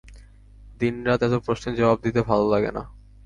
দিন-রাত 0.79 1.21
এত 1.23 1.35
প্রশ্নের 1.45 1.77
জবাব 1.79 1.97
দিতে 2.05 2.19
ভালো 2.29 2.45
লাগে 2.53 2.71
না। 2.71 2.83